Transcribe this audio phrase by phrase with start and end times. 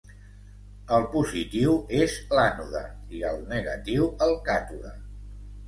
[0.97, 2.83] El positiu és l'ànode,
[3.19, 4.99] i el negatiu el càtode.